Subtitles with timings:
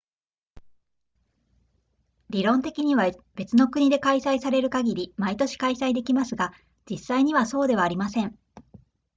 [2.31, 6.53] 理論的には別の国で開催される限り毎年開催できますが
[6.89, 8.35] 実際にはそうではありません